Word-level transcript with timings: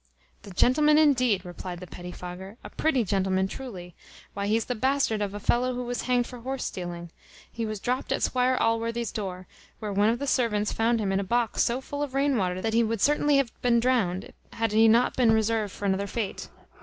"The 0.41 0.49
gentleman, 0.49 0.97
indeed!" 0.97 1.45
replied 1.45 1.79
the 1.79 1.85
petty 1.85 2.11
fogger; 2.11 2.57
"a 2.63 2.71
pretty 2.71 3.03
gentleman, 3.03 3.47
truly! 3.47 3.93
Why, 4.33 4.47
he's 4.47 4.65
the 4.65 4.73
bastard 4.73 5.21
of 5.21 5.35
a 5.35 5.39
fellow 5.39 5.75
who 5.75 5.83
was 5.83 6.01
hanged 6.01 6.25
for 6.25 6.39
horse 6.39 6.65
stealing. 6.65 7.11
He 7.51 7.67
was 7.67 7.79
dropt 7.79 8.11
at 8.11 8.23
Squire 8.23 8.57
Allworthy's 8.59 9.11
door, 9.11 9.45
where 9.77 9.93
one 9.93 10.09
of 10.09 10.17
the 10.17 10.25
servants 10.25 10.73
found 10.73 10.99
him 10.99 11.11
in 11.11 11.19
a 11.19 11.23
box 11.23 11.61
so 11.61 11.81
full 11.81 12.01
of 12.01 12.15
rain 12.15 12.35
water, 12.35 12.63
that 12.63 12.73
he 12.73 12.83
would 12.83 12.99
certainly 12.99 13.37
have 13.37 13.51
been 13.61 13.79
drowned, 13.79 14.33
had 14.53 14.71
he 14.71 14.87
not 14.87 15.15
been 15.15 15.31
reserved 15.33 15.71
for 15.71 15.85
another 15.85 16.07
fate." 16.07 16.49